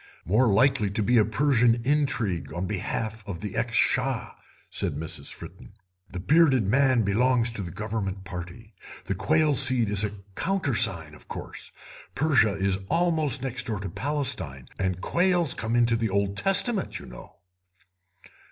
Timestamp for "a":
1.19-1.25, 10.03-10.13